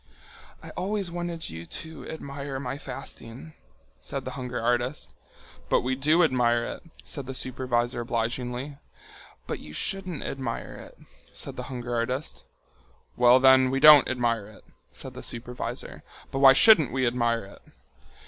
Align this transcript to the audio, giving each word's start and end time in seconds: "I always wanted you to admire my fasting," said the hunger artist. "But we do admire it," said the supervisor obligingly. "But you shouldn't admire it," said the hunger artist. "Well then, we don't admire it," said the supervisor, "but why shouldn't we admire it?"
"I 0.63 0.71
always 0.71 1.11
wanted 1.11 1.51
you 1.51 1.67
to 1.67 2.07
admire 2.09 2.59
my 2.59 2.79
fasting," 2.79 3.53
said 4.01 4.25
the 4.25 4.31
hunger 4.31 4.59
artist. 4.59 5.11
"But 5.69 5.81
we 5.81 5.93
do 5.93 6.23
admire 6.23 6.63
it," 6.63 6.81
said 7.03 7.27
the 7.27 7.35
supervisor 7.35 8.01
obligingly. 8.01 8.79
"But 9.45 9.59
you 9.59 9.73
shouldn't 9.73 10.23
admire 10.23 10.73
it," 10.73 10.97
said 11.33 11.55
the 11.55 11.61
hunger 11.69 11.93
artist. 11.93 12.45
"Well 13.15 13.39
then, 13.39 13.69
we 13.69 13.79
don't 13.79 14.09
admire 14.09 14.47
it," 14.47 14.63
said 14.91 15.13
the 15.13 15.21
supervisor, 15.21 16.01
"but 16.31 16.39
why 16.39 16.53
shouldn't 16.53 16.91
we 16.91 17.05
admire 17.05 17.45
it?" 17.45 17.61